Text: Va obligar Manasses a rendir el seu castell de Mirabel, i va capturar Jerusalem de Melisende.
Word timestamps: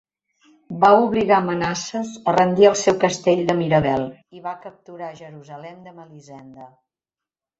Va 0.83 0.87
obligar 1.01 1.37
Manasses 1.49 2.13
a 2.31 2.31
rendir 2.37 2.65
el 2.69 2.77
seu 2.83 2.97
castell 3.03 3.43
de 3.51 3.57
Mirabel, 3.59 4.07
i 4.39 4.43
va 4.47 4.55
capturar 4.65 5.11
Jerusalem 5.21 5.87
de 5.91 5.93
Melisende. 5.99 6.67